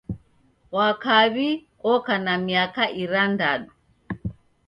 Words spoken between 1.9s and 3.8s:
oka na miaka irandadu.